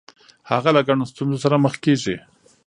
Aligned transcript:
هغه 0.51 0.69
له 0.75 0.81
ګڼو 0.87 1.05
ستونزو 1.11 1.37
سره 1.43 1.55
مخ 1.63 1.73
کیږي. 1.83 2.15